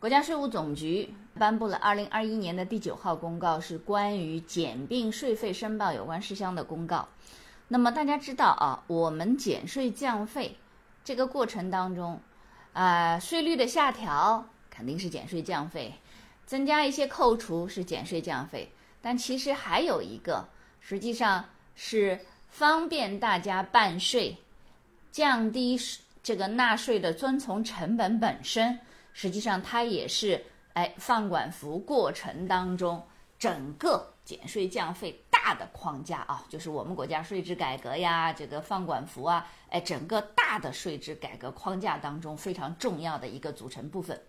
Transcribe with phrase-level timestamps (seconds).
[0.00, 7.06] 国家税务总局颁布了二零二一年的第九号公告，是关于减并税费申报有关事项的公告。
[7.68, 10.56] 那么大家知道啊，我们减税降费
[11.04, 12.18] 这个过程当中，
[12.72, 15.92] 啊，税率的下调肯定是减税降费，
[16.46, 18.72] 增加一些扣除是减税降费，
[19.02, 20.48] 但其实还有一个，
[20.80, 21.44] 实际上
[21.74, 24.34] 是方便大家办税，
[25.12, 25.78] 降低
[26.22, 28.78] 这个纳税的遵从成本本身。
[29.12, 33.02] 实际上，它也是哎放管服过程当中
[33.38, 44.20] 整个减税降费大的框架啊，就是我们国家税制改革呀，这个放管服啊，哎整个大的税制改革框架当中非常重要的一个组成部分。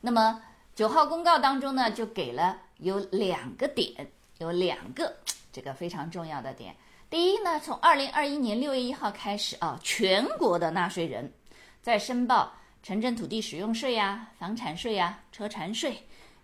[0.00, 0.42] 那么
[0.74, 5.14] 九号公告当中呢，就给了有两个点，有两个
[5.52, 6.74] 这个非常重要的点。
[7.08, 11.32] 第一呢，从二零二一年六月一号开始啊，全国的纳税人
[11.80, 12.52] 在申报。
[12.84, 15.96] 城镇土地使用税呀、房产税呀、车船税、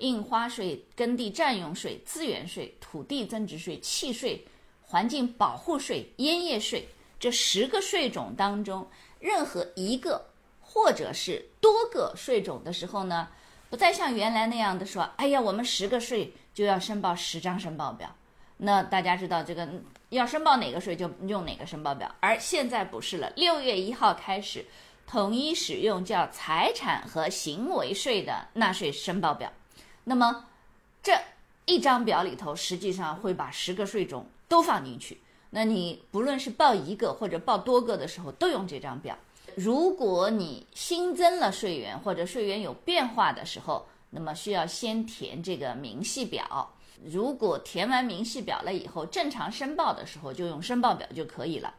[0.00, 4.46] 印花税、耕地占用税、资源税、土地增值税、契税、
[4.82, 6.86] 环境保护税、烟叶税
[7.18, 8.86] 这十个税种当中，
[9.18, 10.26] 任何一个
[10.60, 13.28] 或者是多个税种的时候呢，
[13.70, 18.14] 不再像原来那样的说，哎呀，我们十个税就要申报十张申报表。
[18.58, 19.66] 那大家知道这个
[20.10, 24.62] 要申报哪个税就用哪个申报表，而现在不是了，六月一号开始。
[25.06, 29.50] 统一使用叫财产和行为税的纳税申报表，
[30.02, 30.44] 那么
[31.00, 31.12] 这
[31.64, 35.20] 一张表里头实际上会把十个税种都放进去。
[35.50, 39.16] 那你不论是报一个或者报多个的时候，都用这张表。
[39.54, 46.68] 如果你新增了税源或者税源有变化的时候，那么需要先填这个明细表。
[47.04, 51.72] 如果填完明细表了以后，正常申报的时候就用申报表就可以了。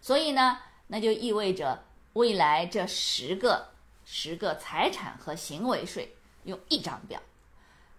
[0.00, 1.80] 所以呢，那就意味着。
[2.14, 3.68] 未来这十个
[4.04, 6.14] 十个财产和行为税
[6.44, 7.20] 用一张表，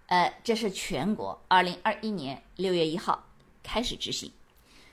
[0.07, 3.23] 呃，这是全国二零二一年六月一号
[3.63, 4.31] 开始执行。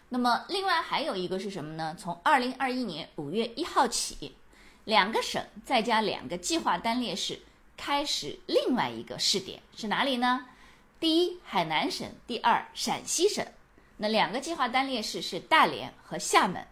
[0.08, 1.94] 那么，另外还有一个是什么呢？
[1.98, 4.34] 从二零二一年五月一号起，
[4.84, 7.40] 两个省再加两个计划单列市
[7.76, 10.46] 开始另外一个试点是哪里呢？
[10.98, 13.46] 第一，海南省；第二，陕西省。
[13.98, 16.66] 那两个计划单列市是大连和厦门，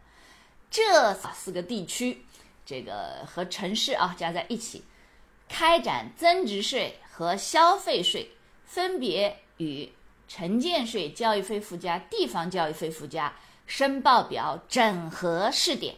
[0.70, 2.24] 这四个地区。
[2.68, 4.84] 这个和城市啊加在一起，
[5.48, 8.30] 开展增值税和消费税
[8.66, 9.90] 分别与
[10.28, 13.32] 城建税、教育费附加、地方教育费附加
[13.66, 15.94] 申报表整合试点，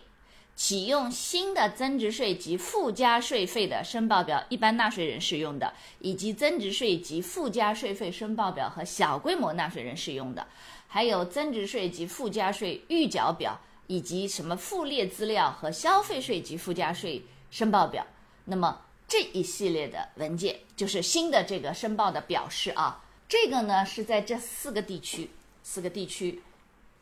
[0.55, 10.47] 启用新的增值税及附加税费的申报表，一般纳税人适用的，以及增值税及附加税费申报表和小规模纳税人适用的，
[10.87, 13.61] 还有增值税及附加税预缴表。
[13.91, 17.21] 以及什么附列资料和消费税及附加税
[17.51, 18.07] 申报表，
[18.45, 23.03] 那么这一系列的文件就是新的这个申报的表示啊。
[23.29, 25.29] 这个呢是在这四个地区，
[25.65, 26.41] 四个地区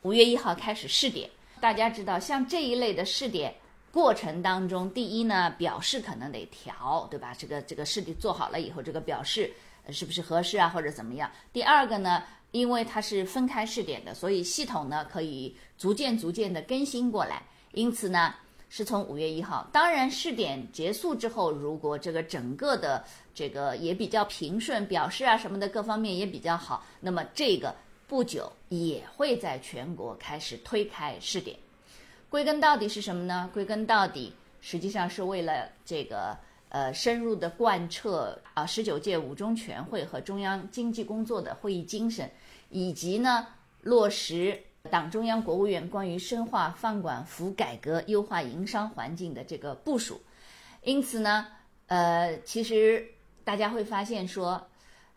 [0.01, 1.29] 五月一号开始试点。
[1.61, 3.53] 大家知道，像这一类的试点
[3.91, 7.35] 过程当中，第一呢表示可能得调，对吧？
[7.37, 9.53] 这个这个试点做好了以后，这个表示
[9.91, 11.29] 是不是合适啊，或者怎么样？
[11.53, 12.23] 第二个呢？
[12.51, 17.43] 因为它是分开试点的，所以系统呢可以逐渐逐渐的更新过来。
[17.73, 18.33] 因此呢，
[18.69, 19.67] 是从五月一号。
[19.71, 27.75] 当然，试点结束之后，如果这个整个的这个也比较平顺，表示啊什么的各方面也比较好，那么这个
[28.07, 31.55] 不久也会在全国开始推开试点。
[32.29, 33.49] 归根到底是什么呢？
[33.53, 36.37] 归根到底，实际上是为了这个。
[36.69, 42.29] 呃，深入的贯彻啊，十九届五中全会和中央经济工作的会议精神，
[42.69, 43.47] 以及呢，
[43.81, 50.21] 落实党中央、国务院关于深化放管服改革、优化营商环境的这个部署。
[50.83, 51.47] 因此呢，
[51.87, 53.05] 呃，其实
[53.43, 54.67] 大家会发现说，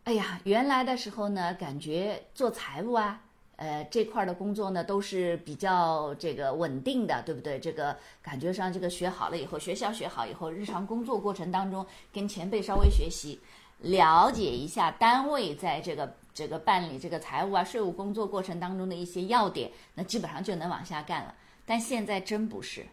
[0.04, 3.22] 哎呀，原来的时候呢，感觉做财务啊。
[3.62, 7.60] 呃，这块的工作呢都是比较这个稳定的，对不对？
[7.60, 13.38] 这个感觉上，这个学好了以后，学校学好以后，日常工作过程当中跟前辈稍微学习，
[13.78, 21.32] 了解一下单位在这个这个办理这个财务啊、税务工作过程当中的一些要点，那基本上就能往下干了。
[21.64, 22.84] 但现在真不是，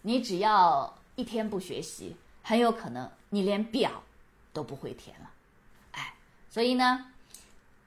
[0.00, 3.90] 你只要一天不学习，很有可能你连表
[4.54, 5.30] 都不会填了。
[5.90, 6.14] 哎，
[6.48, 7.10] 所以呢。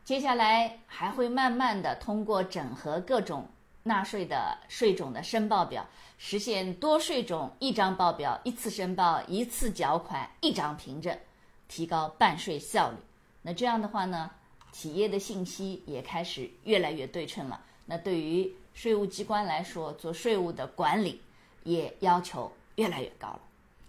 [0.07, 3.45] 接下来还会慢慢的通过整合各种
[3.83, 5.85] 纳税的税种的申报表，
[6.17, 11.19] 实现多税种一张报表、一次申报、一次缴款、一张凭证，
[11.67, 12.95] 提高办税效率。
[13.41, 14.31] 那这样的话呢，
[14.71, 17.61] 企业的信息也开始越来越对称了。
[17.85, 21.21] 那对于税务机关来说，做税务的管理
[21.65, 23.41] 也要求越来越高了。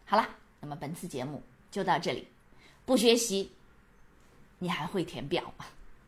[0.05, 0.29] 好了，
[0.59, 1.41] 那么本次节目
[1.71, 2.27] 就到这里。
[2.85, 3.53] 不学习，
[4.59, 5.65] 你还会填表吗？